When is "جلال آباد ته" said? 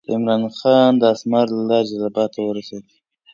1.91-2.39